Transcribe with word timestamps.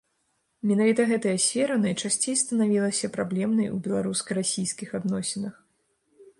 Менавіта 0.69 1.03
гэтая 1.11 1.33
сфера 1.43 1.75
найчасцей 1.83 2.39
станавілася 2.43 3.11
праблемнай 3.19 3.71
у 3.77 3.79
беларуска-расійскіх 3.89 4.89
адносінах. 5.01 5.53